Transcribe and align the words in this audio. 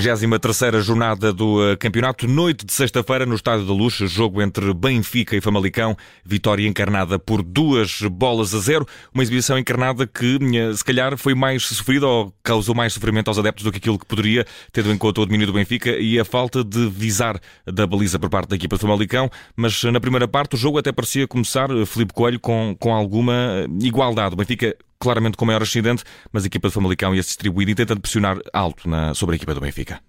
33 0.00 0.82
jornada 0.82 1.30
do 1.30 1.62
eh, 1.62 1.76
campeonato, 1.76 2.26
noite 2.26 2.64
de 2.64 2.72
sexta-feira 2.72 3.26
no 3.26 3.34
Estádio 3.34 3.66
da 3.66 3.72
Luz, 3.74 3.92
jogo 3.94 4.40
entre 4.40 4.72
Benfica 4.72 5.36
e 5.36 5.42
Famalicão, 5.42 5.94
vitória 6.24 6.66
encarnada 6.66 7.18
por 7.18 7.42
duas 7.42 8.00
bolas 8.10 8.54
a 8.54 8.60
zero, 8.60 8.86
uma 9.12 9.22
exibição 9.22 9.58
encarnada 9.58 10.06
que 10.06 10.38
eh, 10.56 10.72
se 10.72 10.82
calhar 10.82 11.18
foi 11.18 11.34
mais 11.34 11.64
sofrida 11.64 12.06
ou 12.06 12.34
causou 12.42 12.74
mais 12.74 12.94
sofrimento 12.94 13.28
aos 13.28 13.38
adeptos 13.38 13.62
do 13.62 13.70
que 13.70 13.76
aquilo 13.76 13.98
que 13.98 14.06
poderia, 14.06 14.46
tendo 14.72 14.90
em 14.90 14.96
conta 14.96 15.20
o 15.20 15.26
domínio 15.26 15.46
do 15.46 15.52
Benfica 15.52 15.90
e 15.90 16.18
a 16.18 16.24
falta 16.24 16.64
de 16.64 16.88
visar 16.88 17.38
da 17.66 17.86
baliza 17.86 18.18
por 18.18 18.30
parte 18.30 18.48
da 18.48 18.56
equipa 18.56 18.76
de 18.76 18.82
Famalicão, 18.82 19.30
mas 19.54 19.84
na 19.84 20.00
primeira 20.00 20.26
parte 20.26 20.54
o 20.54 20.58
jogo 20.58 20.78
até 20.78 20.90
parecia 20.90 21.28
começar, 21.28 21.70
eh, 21.70 21.84
Felipe 21.84 22.14
Coelho, 22.14 22.40
com, 22.40 22.74
com 22.80 22.94
alguma 22.94 23.66
igualdade. 23.82 24.32
O 24.32 24.36
Benfica 24.36 24.74
claramente 25.00 25.36
com 25.36 25.46
maior 25.46 25.62
ascendente, 25.62 26.04
mas 26.30 26.44
a 26.44 26.46
equipa 26.46 26.68
de 26.68 26.74
Famalicão 26.74 27.14
ia 27.14 27.22
se 27.22 27.30
distribuir 27.30 27.68
e 27.68 27.74
tentando 27.74 28.00
pressionar 28.00 28.38
alto 28.52 28.88
na, 28.88 29.14
sobre 29.14 29.34
a 29.34 29.36
equipa 29.36 29.54
do 29.54 29.60
Benfica. 29.60 30.00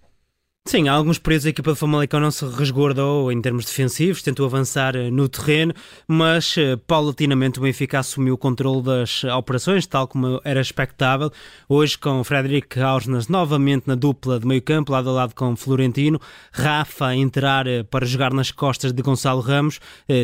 Sim, 0.68 0.88
há 0.88 0.94
alguns 0.94 1.18
períodos 1.18 1.48
a 1.48 1.50
equipa 1.50 1.74
de 1.74 1.80
Famalicão 1.80 2.20
não 2.20 2.30
se 2.30 2.46
resguardou 2.46 3.32
em 3.32 3.42
termos 3.42 3.66
defensivos, 3.66 4.22
tentou 4.22 4.46
avançar 4.46 4.96
eh, 4.96 5.10
no 5.10 5.28
terreno, 5.28 5.74
mas 6.08 6.56
eh, 6.56 6.76
paulatinamente 6.86 7.58
o 7.58 7.64
Benfica 7.64 7.98
assumiu 7.98 8.36
o 8.36 8.38
controle 8.38 8.84
das 8.84 9.24
operações, 9.24 9.88
tal 9.88 10.08
como 10.08 10.40
era 10.44 10.62
expectável. 10.62 11.32
Hoje 11.68 11.98
com 11.98 12.24
Frederic 12.24 12.80
Ausnas 12.80 13.28
novamente 13.28 13.88
na 13.88 13.96
dupla 13.96 14.40
de 14.40 14.46
meio 14.46 14.62
campo, 14.62 14.92
lado 14.92 15.10
a 15.10 15.14
lado 15.14 15.34
com 15.34 15.56
Florentino, 15.56 16.22
Rafa 16.52 17.08
a 17.08 17.16
entrar 17.16 17.66
eh, 17.66 17.82
para 17.82 18.06
jogar 18.06 18.32
nas 18.32 18.52
costas 18.52 18.94
de 18.94 19.02
Gonçalo 19.02 19.42
Ramos, 19.42 19.80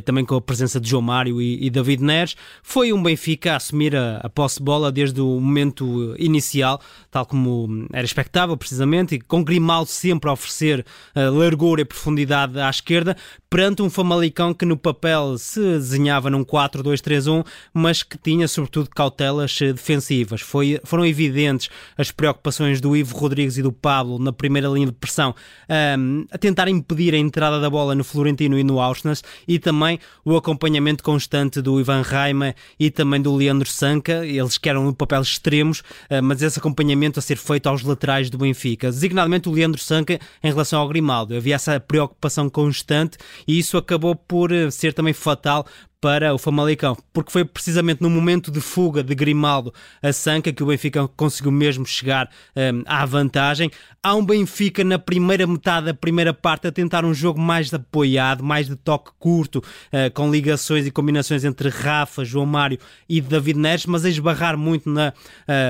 também 0.06 0.24
com 0.24 0.36
a 0.36 0.42
presença 0.42 0.80
de 0.80 0.88
João 0.88 1.02
Mário 1.02 1.42
e, 1.42 1.68
David 1.70 2.04
Neres. 2.04 2.36
Foi 2.62 2.94
um 2.94 3.02
Benfica 3.02 3.54
a 3.54 3.56
assumir 3.56 3.96
a, 3.96 4.18
a 4.18 4.30
posse 4.30 4.60
de 4.60 4.64
bola 4.64 4.92
desde 4.92 5.20
o 5.20 5.40
momento 5.40 6.16
inicial, 6.20 6.80
tal 7.10 7.26
como 7.26 7.88
era 7.92 8.06
expectável 8.06 8.56
precisamente, 8.56 9.16
e 9.16 9.20
com 9.20 9.44
Grimaldo 9.44 9.90
sempre 9.90 10.27
para 10.28 10.34
oferecer 10.34 10.86
uh, 11.16 11.32
largura 11.32 11.82
e 11.82 11.86
profundidade 11.86 12.60
à 12.60 12.70
esquerda, 12.70 13.16
perante 13.50 13.82
um 13.82 13.90
Famalicão 13.90 14.54
que 14.54 14.66
no 14.66 14.76
papel 14.76 15.38
se 15.38 15.60
desenhava 15.60 16.30
num 16.30 16.44
4-2-3-1, 16.44 17.46
mas 17.74 18.04
que 18.04 18.18
tinha 18.18 18.46
sobretudo 18.48 18.90
cautelas 18.90 19.56
uh, 19.62 19.74
defensivas. 19.74 20.42
Foi, 20.42 20.82
foram 20.84 21.06
evidentes 21.06 21.70
as 21.98 22.12
preocupações 22.12 22.82
do 22.82 22.96
Ivo 22.96 23.16
Rodrigues 23.16 23.58
e 23.58 23.62
do 23.62 23.72
Pablo 23.72 24.20
na 24.20 24.34
primeira 24.34 24.68
linha 24.68 24.88
de 24.88 24.92
pressão 24.92 25.34
um, 25.70 25.74
ehm, 25.74 26.26
a 26.30 26.38
tentar 26.38 26.68
impedir 26.68 27.14
a 27.14 27.18
entrada 27.18 27.60
da 27.62 27.70
bola 27.70 27.96
no 27.96 28.04
Florentino 28.04 28.60
e 28.60 28.64
no 28.64 28.82
Auschwitz 28.82 29.24
e 29.48 29.60
também 29.60 30.00
o 30.26 30.36
acompanhamento 30.36 31.04
constante 31.04 31.62
do 31.62 31.80
Ivan 31.80 32.02
Raima 32.02 32.54
e 32.78 32.92
também 32.92 33.22
do 33.22 33.34
Leandro 33.34 33.70
Sanca, 33.70 34.26
eles 34.26 34.58
que 34.58 34.68
eram 34.68 34.84
no 34.84 34.94
papel 34.94 35.22
extremos, 35.22 35.80
uh, 35.80 36.22
mas 36.22 36.42
esse 36.42 36.60
acompanhamento 36.60 37.20
a 37.20 37.22
ser 37.22 37.38
feito 37.38 37.68
aos 37.68 37.84
laterais 37.84 38.30
do 38.30 38.38
Benfica. 38.38 38.92
Designadamente 38.92 39.48
o 39.48 39.52
Leandro 39.52 39.78
Sanca 39.80 40.17
em 40.44 40.48
relação 40.48 40.82
ao 40.82 40.88
Grimaldo. 40.88 41.36
Havia 41.36 41.56
essa 41.56 41.80
preocupação 41.80 42.50
constante 42.50 43.18
e 43.48 43.58
isso 43.58 43.78
acabou 43.78 44.16
por 44.16 44.52
eh, 44.52 44.70
ser 44.72 44.94
também 44.94 45.14
fatal 45.14 45.66
para 46.00 46.32
o 46.34 46.38
Famalicão, 46.38 46.96
porque 47.12 47.32
foi 47.32 47.44
precisamente 47.44 48.04
no 48.04 48.10
momento 48.10 48.52
de 48.52 48.62
fuga 48.62 49.04
de 49.04 49.16
Grimaldo 49.16 49.74
a 50.02 50.14
Sanca 50.14 50.54
que 50.54 50.62
o 50.62 50.68
Benfica 50.68 51.08
conseguiu 51.08 51.52
mesmo 51.52 51.88
chegar 51.88 52.30
um, 52.56 52.84
à 52.86 53.04
vantagem. 53.04 53.72
Há 54.04 54.14
um 54.14 54.24
Benfica 54.24 54.84
na 54.84 55.00
primeira 55.00 55.48
metade 55.48 55.88
da 55.88 55.94
primeira 55.96 56.34
parte 56.34 56.68
a 56.68 56.72
tentar 56.72 57.04
um 57.04 57.16
jogo 57.16 57.40
mais 57.40 57.74
apoiado, 57.74 58.44
mais 58.44 58.68
de 58.68 58.76
toque 58.76 59.10
curto, 59.18 59.58
uh, 59.58 60.14
com 60.14 60.30
ligações 60.30 60.86
e 60.86 60.92
combinações 60.92 61.44
entre 61.44 61.68
Rafa, 61.70 62.24
João 62.24 62.46
Mário 62.46 62.78
e 63.10 63.20
David 63.20 63.58
Neres, 63.58 63.88
mas 63.88 64.06
a 64.06 64.10
esbarrar 64.10 64.56
muito 64.56 64.88
na 64.88 65.14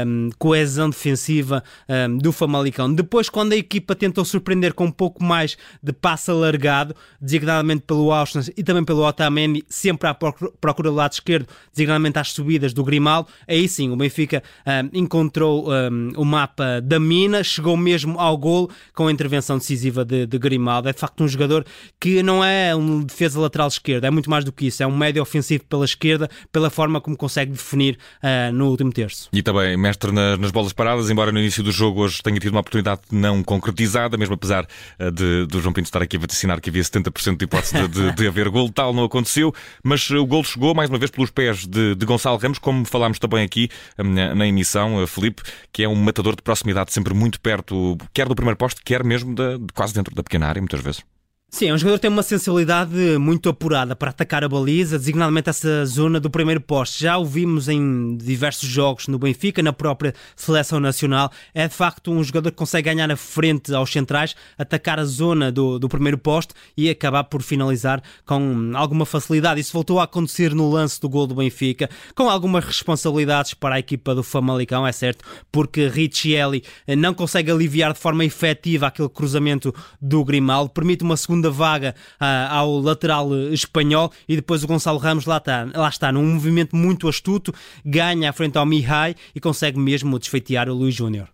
um, 0.05 0.29
coesão 0.37 0.89
defensiva 0.89 1.63
um, 1.87 2.17
do 2.17 2.33
Famalicão. 2.33 2.93
Depois, 2.93 3.29
quando 3.29 3.53
a 3.53 3.57
equipa 3.57 3.95
tentou 3.95 4.25
surpreender 4.25 4.73
com 4.73 4.85
um 4.85 4.91
pouco 4.91 5.23
mais 5.23 5.57
de 5.81 5.93
passe 5.93 6.29
alargado, 6.29 6.93
designadamente 7.21 7.83
pelo 7.87 8.11
Austin 8.11 8.39
e 8.57 8.61
também 8.61 8.83
pelo 8.83 9.07
Otamendi, 9.07 9.63
sempre 9.69 10.07
à 10.09 10.16
procura 10.59 10.89
do 10.89 10.95
lado 10.95 11.13
esquerdo, 11.13 11.47
designadamente 11.73 12.19
às 12.19 12.31
subidas 12.31 12.73
do 12.73 12.83
Grimaldo, 12.83 13.29
aí 13.47 13.67
sim 13.67 13.89
o 13.91 13.95
Benfica 13.95 14.43
um, 14.65 14.99
encontrou 14.99 15.69
um, 15.71 16.11
o 16.15 16.25
mapa 16.25 16.81
da 16.81 16.99
mina, 16.99 17.43
chegou 17.43 17.77
mesmo 17.77 18.19
ao 18.19 18.37
gol 18.37 18.69
com 18.93 19.07
a 19.07 19.11
intervenção 19.11 19.57
decisiva 19.57 20.03
de, 20.03 20.25
de, 20.25 20.37
Grimaldo. 20.37 20.89
É 20.89 20.93
de 20.93 20.99
facto 20.99 21.23
um 21.23 21.27
jogador 21.27 21.65
que 21.99 22.21
não 22.23 22.43
é 22.43 22.75
um 22.75 23.01
defesa 23.01 23.39
lateral 23.39 23.67
esquerdo, 23.67 24.05
é 24.05 24.11
muito 24.11 24.29
mais 24.29 24.43
do 24.43 24.51
que 24.51 24.67
isso, 24.67 24.83
é 24.83 24.87
um 24.87 24.95
médio 24.95 25.21
ofensivo 25.21 25.63
pela 25.65 25.85
esquerda, 25.85 26.29
pela 26.51 26.69
forma 26.69 26.99
como 27.01 27.15
consegue 27.15 27.51
definir 27.51 27.97
uh, 28.23 28.51
no 28.53 28.69
último 28.69 28.91
terço. 28.91 29.29
E 29.31 29.41
também 29.41 29.77
mestre 29.77 30.11
nas, 30.11 30.39
nas 30.39 30.51
bolas 30.51 30.73
paradas, 30.73 31.09
embora 31.09 31.31
no 31.31 31.39
início 31.39 31.63
do 31.63 31.71
jogo 31.71 32.01
hoje 32.01 32.21
tenha 32.21 32.39
tido 32.39 32.51
uma 32.51 32.61
oportunidade 32.61 33.01
não 33.11 33.43
concretizada, 33.43 34.17
mesmo 34.17 34.35
apesar 34.35 34.65
uh, 34.99 35.11
de, 35.11 35.45
do 35.45 35.61
João 35.61 35.73
Pinto 35.73 35.85
estar 35.85 36.01
aqui 36.01 36.17
a 36.17 36.19
vaticinar 36.19 36.61
que 36.61 36.69
havia 36.69 36.81
70% 36.81 37.37
de 37.37 37.45
hipótese 37.45 37.73
de, 37.73 37.87
de, 37.87 38.11
de 38.15 38.27
haver 38.27 38.49
gol, 38.49 38.69
tal 38.69 38.93
não 38.93 39.03
aconteceu, 39.03 39.53
mas 39.83 40.06
o 40.11 40.25
gol 40.25 40.43
chegou 40.43 40.73
mais 40.73 40.89
uma 40.89 40.97
vez 40.97 41.11
pelos 41.11 41.29
pés 41.29 41.65
de, 41.65 41.95
de 41.95 42.05
Gonçalo 42.05 42.37
Ramos, 42.37 42.59
como 42.59 42.85
falámos 42.85 43.19
também 43.19 43.43
aqui 43.43 43.69
hum, 43.97 44.13
na, 44.13 44.47
emissão, 44.47 45.01
eh, 45.01 45.07
Felipe, 45.07 45.43
que 45.71 45.83
é 45.83 45.89
um 45.89 45.95
matador 45.95 46.35
de 46.35 46.41
proximidade 46.41 46.93
sempre 46.93 47.13
muito 47.13 47.39
perto, 47.39 47.97
quer 48.13 48.27
do 48.27 48.35
primeiro 48.35 48.57
posto, 48.57 48.81
quer 48.83 49.03
mesmo 49.03 49.33
de, 49.33 49.57
de 49.57 49.73
quase 49.73 49.93
dentro 49.93 50.13
da 50.15 50.23
pequena 50.23 50.47
área, 50.47 50.61
muitas 50.61 50.81
vezes. 50.81 51.03
Sim, 51.49 51.69
é 51.69 51.73
um 51.73 51.77
jogador 51.77 51.95
que 51.95 52.01
tem 52.01 52.11
uma 52.11 52.23
sensibilidade 52.23 53.17
muito 53.17 53.47
apurada 53.47 53.95
para 53.95 54.09
atacar 54.09 54.43
a 54.43 54.49
baliza, 54.49 54.99
designadamente 54.99 55.49
essa 55.49 55.85
zona 55.85 56.19
do 56.19 56.29
primeiro 56.29 56.59
poste. 56.59 57.01
Já 57.01 57.17
o 57.17 57.23
vimos 57.23 57.69
em 57.69 58.17
diversos 58.17 58.67
jogos 58.67 59.07
no 59.07 59.17
Benfica, 59.17 59.63
na 59.63 59.71
própria 59.71 60.13
seleção 60.35 60.77
nacional. 60.77 61.31
É 61.53 61.65
de 61.65 61.73
facto 61.73 62.11
um 62.11 62.21
jogador 62.21 62.51
que 62.51 62.57
consegue 62.57 62.89
ganhar 62.93 63.09
a 63.09 63.15
frente 63.15 63.73
aos 63.73 63.89
centrais, 63.89 64.35
atacar 64.57 64.99
a 64.99 65.05
zona 65.05 65.49
do, 65.49 65.79
do 65.79 65.87
primeiro 65.87 66.17
poste 66.17 66.53
e 66.75 66.89
acabar 66.89 67.23
por 67.23 67.41
finalizar 67.41 68.03
com 68.25 68.73
alguma 68.75 69.05
facilidade. 69.05 69.61
Isso 69.61 69.71
voltou 69.71 70.01
a 70.01 70.03
acontecer 70.03 70.53
no 70.53 70.69
lance 70.69 70.99
do 70.99 71.07
gol 71.07 71.25
do 71.25 71.35
Benfica, 71.35 71.89
com 72.13 72.29
algumas 72.29 72.65
responsabilidades 72.65 73.53
para 73.53 73.75
a 73.75 73.79
equipa 73.79 74.13
do 74.13 74.21
Famalicão, 74.21 74.85
é 74.85 74.91
certo, 74.91 75.23
porque 75.49 75.87
Riccielli 75.87 76.61
não 76.97 77.13
consegue 77.13 77.49
aliviar 77.49 77.93
de 77.93 77.99
forma 77.99 78.25
efetiva 78.25 78.87
aquele 78.87 79.09
cruzamento 79.09 79.73
do 80.01 80.25
Grimaldo, 80.25 80.69
permite 80.71 81.05
uma 81.05 81.15
segunda 81.15 81.36
segunda 81.37 81.51
vaga 81.51 81.95
uh, 82.19 82.53
ao 82.53 82.79
lateral 82.79 83.29
espanhol 83.51 84.11
e 84.27 84.35
depois 84.35 84.63
o 84.63 84.67
Gonçalo 84.67 84.97
Ramos 84.97 85.25
lá 85.25 85.37
está, 85.37 85.67
lá 85.73 85.89
está 85.89 86.11
num 86.11 86.25
movimento 86.25 86.75
muito 86.75 87.07
astuto, 87.07 87.53
ganha 87.85 88.29
à 88.29 88.33
frente 88.33 88.57
ao 88.57 88.65
Mihai 88.65 89.15
e 89.35 89.39
consegue 89.39 89.79
mesmo 89.79 90.17
desfeitear 90.17 90.67
o 90.69 90.73
Luís 90.73 90.95
Júnior. 90.95 91.27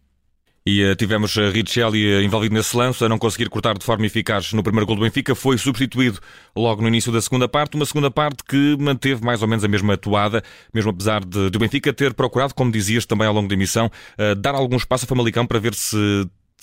E 0.66 0.82
uh, 0.82 0.96
tivemos 0.96 1.36
uh, 1.36 1.50
Richelli 1.50 2.24
envolvido 2.24 2.56
nesse 2.56 2.76
lance, 2.76 3.04
a 3.04 3.10
não 3.10 3.18
conseguir 3.18 3.50
cortar 3.50 3.78
de 3.78 3.84
forma 3.84 4.06
eficaz 4.06 4.54
no 4.54 4.64
primeiro 4.64 4.86
gol 4.86 4.96
do 4.96 5.02
Benfica, 5.02 5.36
foi 5.36 5.58
substituído 5.58 6.20
logo 6.56 6.82
no 6.82 6.88
início 6.88 7.12
da 7.12 7.22
segunda 7.22 7.50
parte, 7.50 7.76
uma 7.76 7.86
segunda 7.86 8.10
parte 8.10 8.44
que 8.48 8.78
manteve 8.80 9.26
mais 9.26 9.42
ou 9.42 9.48
menos 9.48 9.64
a 9.66 9.68
mesma 9.68 9.96
atuada, 9.96 10.42
mesmo 10.74 10.92
apesar 10.92 11.24
de, 11.26 11.50
de 11.50 11.58
o 11.58 11.60
Benfica 11.60 11.92
ter 11.92 12.14
procurado, 12.14 12.56
como 12.56 12.72
dizias 12.72 13.06
também 13.06 13.28
ao 13.28 13.34
longo 13.34 13.50
da 13.50 13.56
emissão, 13.56 13.88
uh, 13.88 14.36
dar 14.36 14.56
algum 14.56 14.78
espaço 14.78 15.04
a 15.04 15.08
Famalicão 15.08 15.46
para 15.46 15.60
ver 15.60 15.74
se 15.74 15.98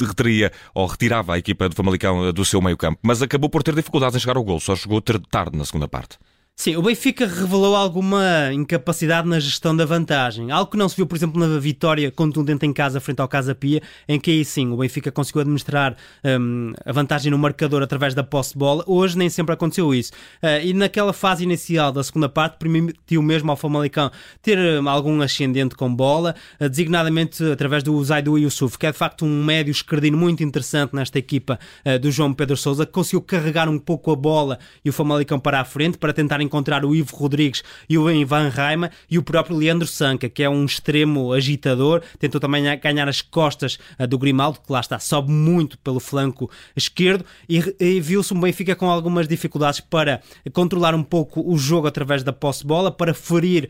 retiria 0.04 0.52
ou 0.74 0.86
retirava 0.86 1.34
a 1.34 1.38
equipa 1.38 1.68
do 1.68 1.74
Famalicão 1.74 2.28
eh, 2.28 2.32
do 2.32 2.44
seu 2.44 2.60
meio 2.60 2.76
campo, 2.76 2.98
mas 3.02 3.22
acabou 3.22 3.48
por 3.48 3.62
ter 3.62 3.74
dificuldades 3.74 4.16
em 4.16 4.20
chegar 4.20 4.36
ao 4.36 4.44
gol, 4.44 4.60
só 4.60 4.74
chegou 4.76 5.00
tarde 5.00 5.56
na 5.56 5.64
segunda 5.64 5.88
parte. 5.88 6.18
Sim, 6.60 6.76
o 6.76 6.82
Benfica 6.82 7.26
revelou 7.26 7.74
alguma 7.74 8.52
incapacidade 8.52 9.26
na 9.26 9.40
gestão 9.40 9.74
da 9.74 9.86
vantagem. 9.86 10.50
Algo 10.50 10.70
que 10.70 10.76
não 10.76 10.90
se 10.90 10.96
viu, 10.96 11.06
por 11.06 11.16
exemplo, 11.16 11.40
na 11.40 11.58
vitória 11.58 12.10
contundente 12.10 12.66
em 12.66 12.72
casa 12.72 13.00
frente 13.00 13.20
ao 13.20 13.26
Casa 13.26 13.54
Pia, 13.54 13.80
em 14.06 14.20
que 14.20 14.30
aí 14.30 14.44
sim 14.44 14.70
o 14.70 14.76
Benfica 14.76 15.10
conseguiu 15.10 15.40
administrar 15.40 15.96
um, 16.22 16.74
a 16.84 16.92
vantagem 16.92 17.30
no 17.30 17.38
marcador 17.38 17.82
através 17.82 18.14
da 18.14 18.22
posse 18.22 18.52
de 18.52 18.58
bola. 18.58 18.84
Hoje 18.86 19.16
nem 19.16 19.30
sempre 19.30 19.54
aconteceu 19.54 19.94
isso. 19.94 20.12
Uh, 20.42 20.62
e 20.62 20.74
naquela 20.74 21.14
fase 21.14 21.44
inicial 21.44 21.92
da 21.92 22.04
segunda 22.04 22.28
parte, 22.28 22.58
permitiu 22.58 23.22
mesmo 23.22 23.50
ao 23.50 23.56
Famalicão 23.56 24.10
ter 24.42 24.58
um, 24.58 24.86
algum 24.86 25.22
ascendente 25.22 25.74
com 25.74 25.94
bola, 25.94 26.34
uh, 26.60 26.68
designadamente 26.68 27.42
através 27.42 27.82
do 27.82 28.04
Zaidu 28.04 28.36
Yusuf, 28.36 28.76
que 28.76 28.84
é 28.84 28.92
de 28.92 28.98
facto 28.98 29.24
um 29.24 29.42
médio 29.42 29.70
esquerdino 29.70 30.18
muito 30.18 30.42
interessante 30.42 30.94
nesta 30.94 31.18
equipa 31.18 31.58
uh, 31.86 31.98
do 31.98 32.10
João 32.10 32.34
Pedro 32.34 32.58
Sousa, 32.58 32.84
que 32.84 32.92
conseguiu 32.92 33.22
carregar 33.22 33.66
um 33.66 33.78
pouco 33.78 34.12
a 34.12 34.14
bola 34.14 34.58
e 34.84 34.90
o 34.90 34.92
Famalicão 34.92 35.40
para 35.40 35.58
a 35.58 35.64
frente 35.64 35.96
para 35.96 36.12
tentar 36.12 36.39
encontrar 36.42 36.84
o 36.84 36.94
Ivo 36.94 37.16
Rodrigues 37.16 37.62
e 37.88 37.98
o 37.98 38.10
Ivan 38.10 38.48
Raima 38.48 38.90
e 39.10 39.18
o 39.18 39.22
próprio 39.22 39.56
Leandro 39.56 39.86
Sanca, 39.86 40.28
que 40.28 40.42
é 40.42 40.48
um 40.48 40.64
extremo 40.64 41.32
agitador, 41.32 42.02
tentou 42.18 42.40
também 42.40 42.64
ganhar 42.78 43.08
as 43.08 43.22
costas 43.22 43.78
uh, 43.98 44.06
do 44.06 44.18
Grimaldo, 44.18 44.60
que 44.64 44.72
lá 44.72 44.80
está, 44.80 44.98
sobe 44.98 45.30
muito 45.30 45.78
pelo 45.78 46.00
flanco 46.00 46.50
esquerdo 46.76 47.24
e, 47.48 47.74
e 47.78 48.00
viu-se 48.00 48.32
um 48.34 48.40
Benfica 48.40 48.74
com 48.74 48.90
algumas 48.90 49.26
dificuldades 49.26 49.80
para 49.80 50.20
controlar 50.52 50.94
um 50.94 51.02
pouco 51.02 51.40
o 51.40 51.56
jogo 51.58 51.86
através 51.86 52.22
da 52.22 52.32
posse 52.32 52.60
de 52.60 52.66
bola, 52.66 52.90
para 52.90 53.12
ferir 53.12 53.68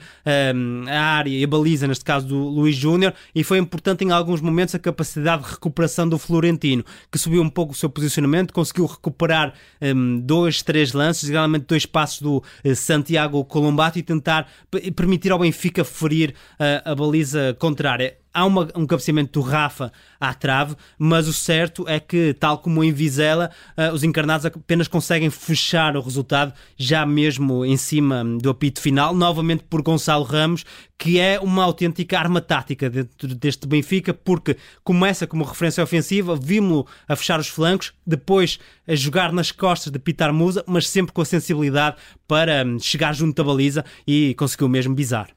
um, 0.55 0.85
a 0.89 1.01
área 1.01 1.31
e 1.31 1.43
a 1.43 1.47
baliza, 1.47 1.87
neste 1.87 2.05
caso 2.05 2.27
do 2.27 2.37
Luís 2.37 2.77
Júnior, 2.77 3.15
e 3.35 3.43
foi 3.43 3.59
importante 3.59 4.05
em 4.05 4.11
alguns 4.11 4.41
momentos 4.41 4.75
a 4.75 4.79
capacidade 4.79 5.45
de 5.45 5.51
recuperação 5.51 6.09
do 6.09 6.19
Florentino, 6.19 6.85
que 7.11 7.19
subiu 7.19 7.43
um 7.43 7.49
pouco 7.49 7.73
o 7.73 7.77
seu 7.77 7.89
posicionamento, 7.89 8.53
conseguiu 8.53 8.87
recuperar 8.87 9.55
um, 9.81 10.21
dois, 10.21 10.63
três 10.63 10.93
lances, 10.93 11.29
geralmente 11.29 11.65
dois 11.67 11.87
passos 11.87 12.21
do 12.21 12.43
eh, 12.60 12.60
Santiago 12.75 13.45
Colombato 13.45 13.99
e 13.99 14.03
tentar 14.03 14.49
permitir 14.95 15.33
ao 15.33 15.39
Benfica 15.39 15.85
ferir 15.85 16.35
eh, 16.59 16.83
a 16.85 16.95
baliza 16.95 17.55
contrária 17.59 18.17
há 18.33 18.45
uma, 18.45 18.69
um 18.75 18.87
cabeceamento 18.87 19.41
do 19.41 19.47
Rafa 19.47 19.93
à 20.21 20.33
trave, 20.35 20.77
mas 20.99 21.29
o 21.29 21.33
certo 21.33 21.89
é 21.89 21.99
que, 21.99 22.35
tal 22.35 22.59
como 22.59 22.83
em 22.85 22.93
Vizela, 22.93 23.51
uh, 23.77 23.93
os 23.93 24.05
encarnados 24.05 24.47
apenas 24.47 24.89
conseguem 24.89 25.31
fechar 25.31 25.97
o 25.97 26.01
resultado 26.01 26.53
já 26.77 27.05
mesmo 27.05 27.65
em 27.65 27.77
cima 27.77 28.25
do 28.25 28.51
apito 28.51 28.81
final, 28.81 29.15
novamente 29.15 29.65
por 29.65 29.83
Gonçalo 29.83 30.25
Ramos, 30.25 30.65
que 30.99 31.19
é 31.19 31.41
uma 31.41 31.65
autêntica 31.65 32.19
arma 32.19 32.41
tática 32.41 32.91
dentro 32.91 33.35
deste 33.35 33.67
Benfica, 33.67 34.13
porque 34.13 34.57
começa 34.85 35.27
como 35.27 35.45
referência 35.45 35.83
ofensiva, 35.83 36.37
vimos-lo 36.37 36.87
a 37.09 37.17
fechar 37.17 37.41
os 37.41 37.49
flancos, 37.49 37.93
depois 38.07 38.59
a 38.87 38.95
jogar 38.95 39.33
nas 39.33 39.51
costas 39.51 39.93
de 39.93 39.99
Pitar 39.99 40.33
Musa, 40.33 40.63
mas 40.67 40.89
sempre 40.89 41.13
com 41.13 41.23
a 41.23 41.25
sensibilidade 41.25 41.97
para 42.29 42.65
hum, 42.65 42.79
chegar 42.79 43.15
junto 43.15 43.35
da 43.35 43.45
baliza 43.45 43.85
e 44.07 44.35
conseguiu 44.37 44.69
mesmo 44.69 44.95
bizar. 44.95 45.31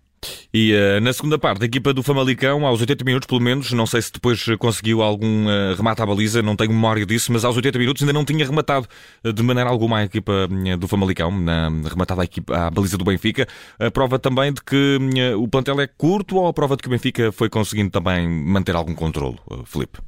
E 0.53 0.73
uh, 0.73 1.01
na 1.01 1.11
segunda 1.13 1.37
parte, 1.37 1.63
a 1.63 1.65
equipa 1.65 1.93
do 1.93 2.03
Famalicão, 2.03 2.65
aos 2.65 2.79
80 2.79 3.03
minutos 3.03 3.27
pelo 3.27 3.41
menos, 3.41 3.71
não 3.71 3.85
sei 3.85 4.01
se 4.01 4.11
depois 4.11 4.45
conseguiu 4.59 5.01
algum 5.01 5.45
uh, 5.47 5.75
remate 5.75 6.01
à 6.01 6.05
baliza, 6.05 6.41
não 6.41 6.55
tenho 6.55 6.71
memória 6.71 7.05
disso, 7.05 7.31
mas 7.31 7.43
aos 7.43 7.55
80 7.55 7.77
minutos 7.79 8.03
ainda 8.03 8.13
não 8.13 8.25
tinha 8.25 8.45
rematado 8.45 8.87
uh, 9.23 9.33
de 9.33 9.43
maneira 9.43 9.69
alguma 9.69 9.99
a 9.99 10.03
equipa 10.03 10.47
do 10.79 10.87
Famalicão, 10.87 11.31
na, 11.31 11.69
rematada 11.87 12.21
a 12.21 12.25
equipa, 12.25 12.67
à 12.67 12.69
baliza 12.69 12.97
do 12.97 13.05
Benfica. 13.05 13.47
A 13.79 13.91
prova 13.91 14.19
também 14.19 14.53
de 14.53 14.61
que 14.63 14.97
o 15.37 15.47
plantel 15.47 15.79
é 15.81 15.87
curto 15.87 16.37
ou 16.37 16.47
a 16.47 16.53
prova 16.53 16.75
de 16.75 16.83
que 16.83 16.87
o 16.87 16.91
Benfica 16.91 17.31
foi 17.31 17.49
conseguindo 17.49 17.89
também 17.89 18.27
manter 18.27 18.75
algum 18.75 18.93
controle, 18.93 19.37
Felipe? 19.65 19.99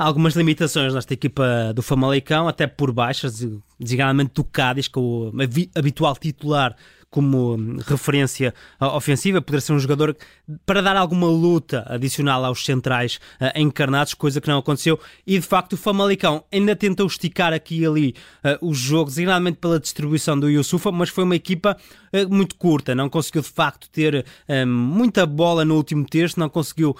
Há 0.00 0.04
algumas 0.04 0.36
limitações 0.36 0.94
nesta 0.94 1.12
equipa 1.12 1.72
do 1.74 1.82
Famalicão, 1.82 2.46
até 2.46 2.68
por 2.68 2.92
baixas, 2.92 3.44
designadamente 3.80 4.32
do 4.32 4.44
Cádiz, 4.44 4.86
que 4.86 4.96
é 4.96 5.02
o 5.02 5.32
habitual 5.74 6.14
titular 6.16 6.76
como 7.10 7.56
referência 7.86 8.52
ofensiva, 8.80 9.40
poderia 9.40 9.60
ser 9.60 9.72
um 9.72 9.78
jogador 9.78 10.16
para 10.66 10.82
dar 10.82 10.96
alguma 10.96 11.26
luta 11.26 11.84
adicional 11.88 12.44
aos 12.44 12.64
centrais 12.64 13.18
uh, 13.40 13.58
encarnados, 13.58 14.14
coisa 14.14 14.40
que 14.40 14.48
não 14.48 14.58
aconteceu. 14.58 14.98
E 15.26 15.38
de 15.38 15.46
facto, 15.46 15.72
o 15.72 15.76
Famalicão 15.76 16.44
ainda 16.52 16.76
tentou 16.76 17.06
esticar 17.06 17.52
aqui 17.52 17.80
e 17.80 17.86
ali 17.86 18.14
uh, 18.44 18.68
o 18.68 18.74
jogo, 18.74 19.08
designadamente 19.08 19.58
pela 19.58 19.80
distribuição 19.80 20.38
do 20.38 20.50
Yusufa, 20.50 20.92
mas 20.92 21.08
foi 21.08 21.24
uma 21.24 21.36
equipa 21.36 21.76
muito 22.30 22.56
curta, 22.56 22.94
não 22.94 23.10
conseguiu 23.10 23.42
de 23.42 23.50
facto 23.50 23.86
ter 23.90 24.24
muita 24.66 25.26
bola 25.26 25.62
no 25.62 25.76
último 25.76 26.06
terço, 26.06 26.40
não 26.40 26.48
conseguiu 26.48 26.96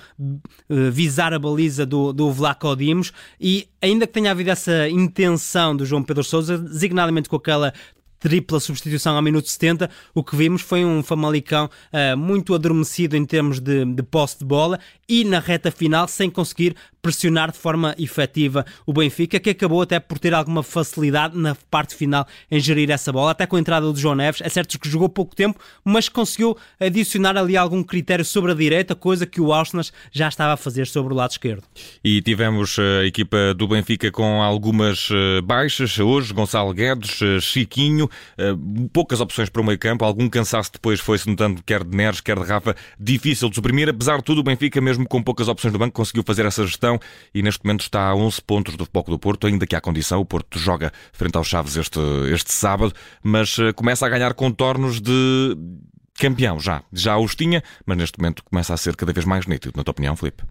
visar 0.68 1.32
a 1.32 1.38
baliza 1.38 1.86
do, 1.86 2.12
do 2.12 2.30
Vlaco 2.30 2.76
Dimos. 2.76 3.10
E 3.40 3.68
ainda 3.80 4.06
que 4.06 4.12
tenha 4.12 4.30
havido 4.30 4.50
essa 4.50 4.86
intenção 4.86 5.74
do 5.74 5.86
João 5.86 6.02
Pedro 6.02 6.22
Sousa, 6.22 6.58
designadamente 6.58 7.26
com 7.26 7.36
aquela 7.36 7.72
tripla 8.18 8.60
substituição 8.60 9.16
ao 9.16 9.22
minuto 9.22 9.48
70, 9.48 9.90
o 10.14 10.22
que 10.22 10.36
vimos 10.36 10.62
foi 10.62 10.84
um 10.84 11.02
Famalicão 11.02 11.66
uh, 11.92 12.16
muito 12.16 12.54
adormecido 12.54 13.16
em 13.16 13.24
termos 13.24 13.60
de, 13.60 13.84
de 13.84 14.02
posse 14.02 14.38
de 14.38 14.44
bola 14.44 14.78
e 15.08 15.24
na 15.24 15.40
reta 15.40 15.70
final 15.70 16.06
sem 16.06 16.28
conseguir 16.28 16.76
pressionar 17.00 17.50
de 17.50 17.58
forma 17.58 17.94
efetiva 17.98 18.66
o 18.84 18.92
Benfica, 18.92 19.40
que 19.40 19.50
acabou 19.50 19.80
até 19.80 19.98
por 19.98 20.18
ter 20.18 20.34
alguma 20.34 20.62
facilidade 20.62 21.38
na 21.38 21.54
parte 21.70 21.94
final 21.94 22.26
em 22.50 22.60
gerir 22.60 22.90
essa 22.90 23.12
bola, 23.12 23.30
até 23.30 23.46
com 23.46 23.56
a 23.56 23.60
entrada 23.60 23.90
do 23.90 23.98
João 23.98 24.14
Neves. 24.14 24.42
É 24.42 24.48
certo 24.48 24.78
que 24.78 24.88
jogou 24.88 25.08
pouco 25.08 25.34
tempo, 25.34 25.58
mas 25.84 26.08
conseguiu 26.08 26.56
adicionar 26.78 27.36
ali 27.36 27.56
algum 27.56 27.82
critério 27.82 28.24
sobre 28.24 28.52
a 28.52 28.54
direita, 28.54 28.94
coisa 28.94 29.26
que 29.26 29.40
o 29.40 29.52
Arsenal 29.52 29.84
já 30.12 30.28
estava 30.28 30.52
a 30.54 30.56
fazer 30.56 30.86
sobre 30.86 31.12
o 31.14 31.16
lado 31.16 31.30
esquerdo. 31.30 31.62
E 32.04 32.20
tivemos 32.20 32.76
eh, 32.78 33.02
a 33.02 33.06
equipa 33.06 33.54
do 33.54 33.68
Benfica 33.68 34.10
com 34.10 34.42
algumas 34.42 35.08
eh, 35.10 35.40
baixas 35.40 35.98
hoje, 35.98 36.34
Gonçalo 36.34 36.74
Guedes, 36.74 37.20
Chiquinho, 37.42 38.07
poucas 38.92 39.20
opções 39.20 39.48
para 39.48 39.62
o 39.62 39.64
meio 39.64 39.78
campo, 39.78 40.04
algum 40.04 40.28
cansaço 40.28 40.72
depois 40.72 41.00
foi-se 41.00 41.28
notando 41.28 41.62
quer 41.62 41.84
de 41.84 41.96
Neres, 41.96 42.20
quer 42.20 42.38
de 42.38 42.44
Rafa, 42.44 42.74
difícil 42.98 43.48
de 43.48 43.54
suprimir, 43.54 43.88
apesar 43.88 44.18
de 44.18 44.24
tudo 44.24 44.40
o 44.40 44.44
Benfica 44.44 44.80
mesmo 44.80 45.06
com 45.06 45.22
poucas 45.22 45.48
opções 45.48 45.72
no 45.72 45.78
banco 45.78 45.94
conseguiu 45.94 46.22
fazer 46.24 46.46
essa 46.46 46.64
gestão 46.66 46.98
e 47.34 47.42
neste 47.42 47.64
momento 47.64 47.80
está 47.80 48.08
a 48.08 48.14
11 48.14 48.42
pontos 48.42 48.76
do 48.76 48.86
Foco 48.86 49.10
do 49.10 49.18
Porto, 49.18 49.46
ainda 49.46 49.66
que 49.66 49.76
há 49.76 49.80
condição, 49.80 50.20
o 50.20 50.24
Porto 50.24 50.58
joga 50.58 50.92
frente 51.12 51.36
aos 51.36 51.48
Chaves 51.48 51.76
este, 51.76 52.00
este 52.32 52.52
sábado, 52.52 52.92
mas 53.22 53.58
eh, 53.58 53.72
começa 53.72 54.06
a 54.06 54.08
ganhar 54.08 54.34
contornos 54.34 55.00
de 55.00 55.56
campeão 56.18 56.58
já. 56.58 56.82
Já 56.92 57.16
os 57.16 57.34
tinha, 57.34 57.62
mas 57.86 57.96
neste 57.96 58.18
momento 58.18 58.44
começa 58.44 58.74
a 58.74 58.76
ser 58.76 58.96
cada 58.96 59.12
vez 59.12 59.24
mais 59.24 59.46
nítido, 59.46 59.74
na 59.76 59.84
tua 59.84 59.92
opinião, 59.92 60.16
Felipe? 60.16 60.42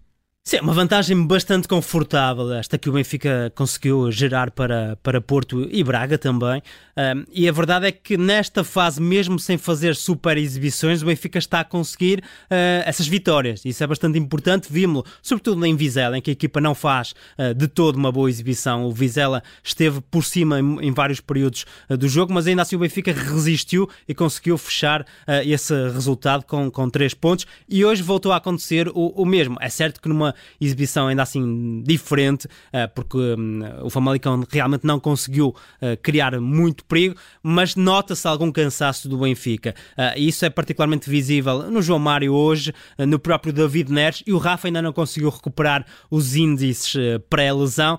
Sim, 0.48 0.60
uma 0.60 0.72
vantagem 0.72 1.26
bastante 1.26 1.68
confortável, 1.68 2.54
esta 2.54 2.78
que 2.78 2.88
o 2.88 2.92
Benfica 2.94 3.52
conseguiu 3.54 4.10
gerar 4.10 4.50
para, 4.50 4.96
para 5.02 5.20
Porto 5.20 5.68
e 5.70 5.84
Braga 5.84 6.16
também. 6.16 6.62
Um, 6.96 7.24
e 7.30 7.46
a 7.46 7.52
verdade 7.52 7.86
é 7.86 7.92
que 7.92 8.16
nesta 8.16 8.64
fase, 8.64 8.98
mesmo 8.98 9.38
sem 9.38 9.58
fazer 9.58 9.94
super 9.94 10.38
exibições, 10.38 11.02
o 11.02 11.04
Benfica 11.04 11.38
está 11.38 11.60
a 11.60 11.64
conseguir 11.64 12.20
uh, 12.20 12.82
essas 12.86 13.06
vitórias. 13.06 13.62
Isso 13.62 13.84
é 13.84 13.86
bastante 13.86 14.18
importante. 14.18 14.68
Vimos, 14.72 15.02
sobretudo 15.20 15.66
em 15.66 15.76
Vizela, 15.76 16.16
em 16.16 16.22
que 16.22 16.30
a 16.30 16.32
equipa 16.32 16.62
não 16.62 16.74
faz 16.74 17.14
uh, 17.38 17.52
de 17.54 17.68
todo 17.68 17.96
uma 17.96 18.10
boa 18.10 18.30
exibição. 18.30 18.86
O 18.86 18.90
Vizela 18.90 19.42
esteve 19.62 20.00
por 20.00 20.24
cima 20.24 20.58
em, 20.58 20.86
em 20.86 20.92
vários 20.92 21.20
períodos 21.20 21.66
uh, 21.90 21.96
do 21.98 22.08
jogo, 22.08 22.32
mas 22.32 22.46
ainda 22.46 22.62
assim 22.62 22.74
o 22.74 22.78
Benfica 22.78 23.12
resistiu 23.12 23.86
e 24.08 24.14
conseguiu 24.14 24.56
fechar 24.56 25.04
esse 25.44 25.74
resultado 25.90 26.46
com, 26.46 26.70
com 26.70 26.88
três 26.88 27.12
pontos. 27.12 27.46
E 27.68 27.84
hoje 27.84 28.02
voltou 28.02 28.32
a 28.32 28.36
acontecer 28.36 28.88
o, 28.88 29.08
o 29.08 29.26
mesmo. 29.26 29.58
É 29.60 29.68
certo 29.68 30.00
que 30.00 30.08
numa 30.08 30.34
exibição 30.60 31.08
ainda 31.08 31.22
assim 31.22 31.82
diferente, 31.84 32.48
eh, 32.72 32.86
porque 32.86 33.16
hum, 33.16 33.60
o 33.82 33.90
Famalicão 33.90 34.44
realmente 34.50 34.86
não 34.86 34.98
conseguiu 35.00 35.54
eh, 35.80 35.96
criar 35.96 36.38
muito 36.40 36.84
perigo, 36.84 37.14
mas 37.42 37.76
nota-se 37.76 38.26
algum 38.26 38.50
cansaço 38.50 39.08
do 39.08 39.18
Benfica. 39.18 39.74
Eh, 39.96 40.20
isso 40.20 40.44
é 40.44 40.50
particularmente 40.50 41.08
visível 41.08 41.70
no 41.70 41.82
João 41.82 41.98
Mário 41.98 42.32
hoje, 42.32 42.72
no 42.98 43.18
próprio 43.18 43.52
David 43.52 43.92
Neres, 43.92 44.22
e 44.26 44.32
o 44.32 44.38
Rafa 44.38 44.68
ainda 44.68 44.82
não 44.82 44.92
conseguiu 44.92 45.30
recuperar 45.30 45.84
os 46.10 46.36
índices 46.36 46.94
pré-lesão 47.28 47.98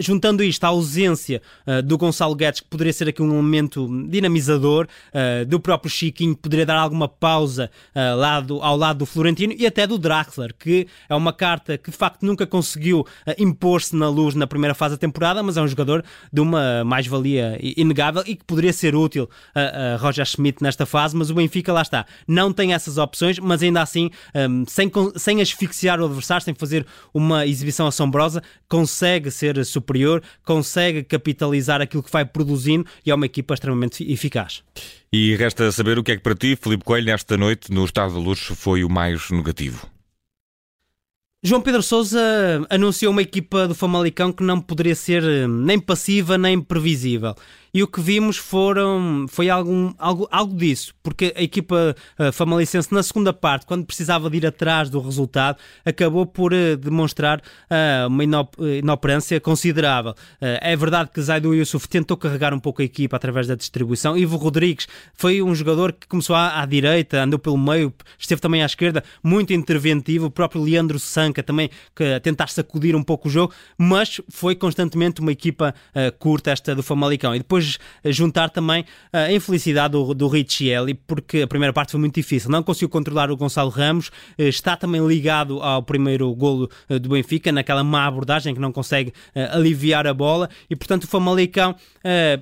juntando 0.00 0.42
isto 0.42 0.64
à 0.64 0.68
ausência 0.68 1.40
uh, 1.64 1.80
do 1.80 1.96
Gonçalo 1.96 2.34
Guedes, 2.34 2.60
que 2.60 2.66
poderia 2.66 2.92
ser 2.92 3.08
aqui 3.08 3.22
um 3.22 3.32
elemento 3.32 3.88
dinamizador, 4.08 4.88
uh, 5.14 5.46
do 5.46 5.60
próprio 5.60 5.90
Chiquinho, 5.90 6.34
que 6.34 6.42
poderia 6.42 6.66
dar 6.66 6.76
alguma 6.76 7.08
pausa 7.08 7.70
uh, 7.94 8.16
lado, 8.16 8.60
ao 8.62 8.76
lado 8.76 8.98
do 8.98 9.06
Florentino, 9.06 9.54
e 9.56 9.64
até 9.64 9.86
do 9.86 9.96
Draxler, 9.96 10.52
que 10.58 10.88
é 11.08 11.14
uma 11.14 11.32
carta 11.32 11.78
que 11.78 11.90
de 11.90 11.96
facto 11.96 12.24
nunca 12.24 12.46
conseguiu 12.46 13.06
impor-se 13.38 13.94
na 13.94 14.08
luz 14.08 14.34
na 14.34 14.46
primeira 14.46 14.74
fase 14.74 14.96
da 14.96 14.98
temporada, 14.98 15.40
mas 15.42 15.56
é 15.56 15.62
um 15.62 15.68
jogador 15.68 16.04
de 16.32 16.40
uma 16.40 16.84
mais-valia 16.84 17.56
inegável 17.62 18.24
e 18.26 18.34
que 18.34 18.44
poderia 18.44 18.72
ser 18.72 18.96
útil 18.96 19.28
a, 19.54 19.96
Roger 19.96 20.24
Schmidt 20.26 20.62
nesta 20.62 20.84
fase, 20.84 21.16
mas 21.16 21.30
o 21.30 21.34
Benfica 21.34 21.72
lá 21.72 21.82
está, 21.82 22.06
não 22.26 22.52
tem 22.52 22.72
essas 22.72 22.98
opções, 22.98 23.38
mas 23.38 23.62
ainda 23.62 23.80
assim, 23.80 24.10
um, 24.34 24.64
sem, 24.66 24.90
sem 25.16 25.40
asfixiar 25.40 26.00
o 26.00 26.06
adversário, 26.06 26.44
sem 26.44 26.54
fazer 26.54 26.86
uma 27.14 27.46
exibição 27.46 27.86
assombrosa, 27.86 28.42
consegue 28.68 29.30
ser 29.30 29.59
superior, 29.64 30.22
consegue 30.44 31.02
capitalizar 31.02 31.80
aquilo 31.80 32.02
que 32.02 32.12
vai 32.12 32.24
produzindo 32.24 32.86
e 33.04 33.10
é 33.10 33.14
uma 33.14 33.26
equipa 33.26 33.54
extremamente 33.54 34.10
eficaz. 34.10 34.62
E 35.12 35.34
resta 35.36 35.70
saber 35.72 35.98
o 35.98 36.04
que 36.04 36.12
é 36.12 36.16
que 36.16 36.22
para 36.22 36.34
ti, 36.34 36.56
Filipe 36.60 36.84
Coelho, 36.84 37.06
nesta 37.06 37.36
noite 37.36 37.72
no 37.72 37.84
Estado 37.84 38.14
da 38.14 38.20
Luz 38.20 38.40
foi 38.40 38.84
o 38.84 38.88
mais 38.88 39.30
negativo. 39.30 39.88
João 41.42 41.62
Pedro 41.62 41.82
Sousa 41.82 42.20
anunciou 42.68 43.12
uma 43.12 43.22
equipa 43.22 43.66
do 43.66 43.74
Famalicão 43.74 44.30
que 44.30 44.42
não 44.42 44.60
poderia 44.60 44.94
ser 44.94 45.24
eh, 45.24 45.48
nem 45.48 45.80
passiva 45.80 46.36
nem 46.36 46.60
previsível 46.60 47.34
e 47.72 47.82
o 47.82 47.88
que 47.88 48.00
vimos 48.00 48.36
foram, 48.36 49.26
foi 49.28 49.48
algum, 49.48 49.92
algo, 49.98 50.28
algo 50.30 50.56
disso, 50.56 50.94
porque 51.02 51.32
a 51.36 51.42
equipa 51.42 51.94
uh, 52.18 52.32
famalicense 52.32 52.92
na 52.92 53.02
segunda 53.02 53.32
parte, 53.32 53.66
quando 53.66 53.84
precisava 53.84 54.28
de 54.28 54.38
ir 54.38 54.46
atrás 54.46 54.90
do 54.90 55.00
resultado, 55.00 55.58
acabou 55.84 56.26
por 56.26 56.52
uh, 56.52 56.76
demonstrar 56.76 57.38
uh, 57.38 58.08
uma 58.08 58.24
inop 58.24 58.50
inoperância 58.60 59.40
considerável. 59.40 60.14
é 60.40 60.76
verdade 60.76 61.10
que 61.12 61.20
Zaidu 61.20 61.54
Yusuf 61.54 61.88
tentou 61.88 62.16
carregar 62.16 62.52
um 62.52 62.58
pouco 62.58 62.82
a 62.82 62.84
equipa 62.84 63.16
através 63.16 63.46
da 63.46 63.54
distribuição, 63.54 64.16
Ivo 64.16 64.36
Rodrigues 64.36 64.86
foi 65.14 65.42
um 65.42 65.54
jogador 65.54 65.92
que 65.92 66.06
começou 66.06 66.34
à, 66.34 66.60
à 66.60 66.66
direita, 66.66 67.22
andou 67.22 67.38
pelo 67.38 67.56
meio, 67.56 67.92
esteve 68.18 68.40
também 68.40 68.62
à 68.62 68.66
esquerda, 68.66 69.02
muito 69.22 69.52
interventivo, 69.52 70.26
o 70.26 70.30
próprio 70.30 70.62
Leandro 70.62 70.98
Sanca 70.98 71.42
também 71.42 71.70
que 71.94 72.20
tentar 72.20 72.48
sacudir 72.48 72.96
um 72.96 73.02
pouco 73.02 73.28
o 73.28 73.30
jogo, 73.30 73.52
mas 73.78 74.20
foi 74.28 74.54
constantemente 74.54 75.20
uma 75.20 75.32
equipa 75.32 75.74
curta 76.18 76.50
esta 76.50 76.74
do 76.74 76.82
Famalicão. 76.82 77.34
E 77.34 77.38
depois 77.38 77.59
depois 77.60 77.78
eh, 78.02 78.12
juntar 78.12 78.50
também 78.50 78.84
eh, 79.12 79.26
a 79.26 79.32
infelicidade 79.32 79.92
do, 79.92 80.14
do 80.14 80.28
Riccielli, 80.28 80.94
porque 80.94 81.42
a 81.42 81.46
primeira 81.46 81.72
parte 81.72 81.92
foi 81.92 82.00
muito 82.00 82.14
difícil. 82.14 82.50
Não 82.50 82.62
conseguiu 82.62 82.88
controlar 82.88 83.30
o 83.30 83.36
Gonçalo 83.36 83.70
Ramos, 83.70 84.10
eh, 84.38 84.48
está 84.48 84.76
também 84.76 85.06
ligado 85.06 85.60
ao 85.60 85.82
primeiro 85.82 86.32
golo 86.34 86.70
do 86.88 87.10
Benfica, 87.10 87.52
naquela 87.52 87.84
má 87.84 88.06
abordagem 88.06 88.54
que 88.54 88.60
não 88.60 88.72
consegue 88.72 89.12
aliviar 89.52 90.06
a 90.06 90.14
bola, 90.14 90.48
e 90.68 90.76
portanto 90.76 91.04
o 91.04 91.06
Famalicão, 91.06 91.74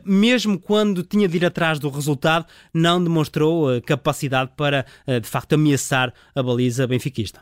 mesmo 0.04 0.58
quando 0.58 1.02
tinha 1.02 1.26
de 1.26 1.36
ir 1.36 1.44
atrás 1.44 1.78
do 1.78 1.88
resultado, 1.88 2.46
não 2.72 3.02
demonstrou 3.02 3.80
capacidade 3.82 4.50
para 4.56 4.84
de 5.06 5.28
facto 5.28 5.54
ameaçar 5.54 6.12
a 6.34 6.42
baliza 6.42 6.86
benfiquista. 6.86 7.40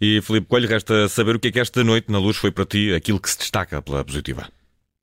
E 0.00 0.20
Filipe 0.22 0.46
Coelho, 0.46 0.68
resta 0.68 1.08
saber 1.08 1.36
o 1.36 1.40
que 1.40 1.48
é 1.48 1.52
que 1.52 1.60
esta 1.60 1.82
noite 1.84 2.10
na 2.10 2.18
luz 2.18 2.36
foi 2.36 2.50
para 2.50 2.64
ti 2.64 2.94
aquilo 2.94 3.20
que 3.20 3.30
se 3.30 3.38
destaca 3.38 3.82
pela 3.82 4.04
positiva. 4.04 4.48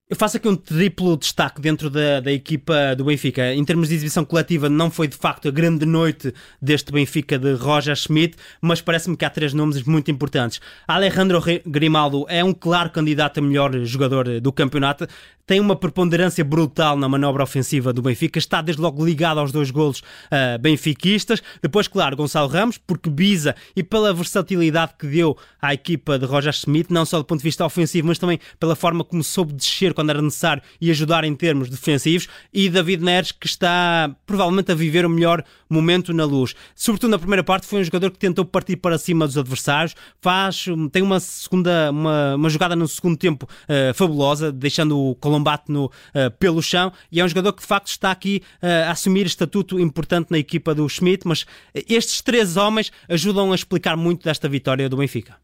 Eu 0.08 0.16
faço 0.16 0.38
aqui 0.38 0.48
um 0.48 0.56
triplo 0.56 1.18
destaque 1.18 1.60
dentro 1.60 1.90
da, 1.90 2.20
da 2.20 2.32
equipa 2.32 2.96
do 2.96 3.06
Benfica. 3.06 3.56
Em 3.56 3.66
termos 3.66 3.90
de 3.90 3.96
exibição 3.96 4.24
coletiva, 4.24 4.70
não 4.70 4.92
foi 4.92 5.08
de 5.08 5.18
facto 5.18 5.48
a 5.48 5.52
grande 5.52 5.84
noite 5.84 6.32
deste 6.62 6.92
Benfica 6.92 7.40
de 7.40 7.54
Roger 7.54 7.96
Schmidt, 7.96 8.38
mas 8.62 8.80
parece-me 8.82 9.18
que 9.18 9.26
há 9.26 9.32
três 9.32 9.52
nomes 9.52 9.82
muito 9.82 10.12
importantes. 10.12 10.62
Alejandro 10.88 11.42
Grimaldo 11.66 12.24
é 12.30 12.44
um 12.44 12.54
claro 12.54 12.92
candidato 12.92 13.40
a 13.40 13.42
melhor 13.42 13.76
jogador 13.84 14.40
do 14.40 14.54
campeonato 14.54 15.08
tem 15.46 15.60
uma 15.60 15.76
preponderância 15.76 16.44
brutal 16.44 16.98
na 16.98 17.08
manobra 17.08 17.44
ofensiva 17.44 17.94
do 17.94 18.02
Benfica, 18.02 18.40
está 18.40 18.62
desde 18.62 18.82
logo 18.82 19.06
ligado 19.06 19.40
aos 19.40 19.52
dois 19.52 19.70
golos 19.70 20.00
uh, 20.00 20.60
benfiquistas. 20.60 21.42
Depois, 21.62 21.88
claro, 21.88 22.16
Gonçalo 22.16 22.48
Ramos, 22.48 22.78
porque 22.78 23.10
Biza 23.10 23.56
e 23.76 23.84
pela 23.84 24.14
versatilidade 24.14 24.94
que 24.98 25.06
deu 25.08 25.38
à 25.62 25.74
equipa 25.74 26.18
de 26.18 26.26
Roger 26.26 26.54
Schmidt, 26.54 26.92
não 26.92 27.06
só 27.06 27.20
do 27.20 27.26
ponto 27.26 27.40
de 27.40 27.44
vista 27.44 27.64
ofensivo, 27.64 28.08
mas 28.08 28.18
também 28.18 28.40
pela 28.60 28.76
forma 28.76 29.04
como 29.04 29.24
soube 29.24 29.54
descer 29.54 29.94
quando 29.96 30.12
era 30.12 30.22
necessário 30.22 30.62
e 30.80 30.92
ajudar 30.92 31.24
em 31.24 31.34
termos 31.34 31.70
defensivos. 31.70 32.28
E 32.54 32.70
David 32.70 33.04
Neres, 33.04 33.32
que 33.32 33.48
está 33.48 34.16
provavelmente 34.26 34.72
a 34.72 34.76
viver 34.76 35.06
o 35.06 35.10
melhor 35.10 35.44
momento 35.70 36.14
na 36.14 36.26
luz. 36.26 36.54
Sobretudo 36.76 37.12
na 37.12 37.20
primeira 37.20 37.44
parte, 37.44 37.66
foi 37.66 37.82
um 37.82 37.84
jogador 37.84 38.12
que 38.12 38.20
tentou 38.20 38.46
partir 38.46 38.76
para 38.78 38.98
cima 38.98 39.26
dos 39.26 39.38
adversários, 39.38 39.96
faz, 40.22 40.66
tem 40.92 41.02
uma 41.02 41.20
segunda, 41.20 41.90
uma, 41.92 42.36
uma 42.36 42.50
jogada 42.50 42.76
no 42.76 42.88
segundo 42.88 43.18
tempo 43.18 43.46
uh, 43.46 43.94
fabulosa, 43.94 44.52
deixando 44.52 44.98
o 44.98 45.16
Colombate 45.16 45.66
no, 45.70 45.86
uh, 45.86 46.32
pelo 46.40 46.62
chão, 46.62 46.92
e 47.12 47.20
é 47.20 47.26
um 47.26 47.28
jogador 47.28 47.54
que 47.54 47.62
de 47.62 47.68
facto 47.68 47.88
está 47.88 48.12
aqui 48.12 48.42
uh, 48.62 48.90
a 48.90 48.92
assumir 48.92 49.26
estatuto 49.26 49.80
importante 49.80 50.30
na 50.30 50.38
equipa 50.38 50.76
do 50.76 50.88
Schmidt, 50.88 51.28
mas 51.28 51.46
estes 51.74 52.22
três 52.22 52.58
homens 52.58 52.92
ajudam 53.10 53.52
a 53.52 53.56
explicar 53.56 53.96
muito 53.96 54.24
desta 54.24 54.48
vitória 54.48 54.88
do 54.90 54.98
Benfica. 54.98 55.36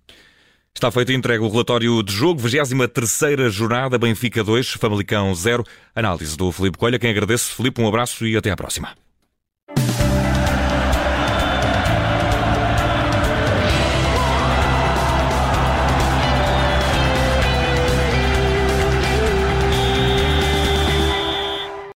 Está 0.75 0.89
feito 0.89 1.11
entregue 1.11 1.43
o 1.43 1.49
relatório 1.49 2.01
de 2.01 2.11
jogo, 2.11 2.39
23 2.39 3.53
jornada, 3.53 3.99
Benfica 3.99 4.43
2, 4.43 4.71
Famalicão 4.71 5.33
0. 5.35 5.63
Análise 5.93 6.35
do 6.35 6.51
Felipe 6.51 6.77
Coelho, 6.77 6.99
quem 6.99 7.11
agradece. 7.11 7.51
Felipe, 7.51 7.81
um 7.81 7.87
abraço 7.87 8.25
e 8.25 8.35
até 8.35 8.49
à 8.49 8.55
próxima. 8.55 8.95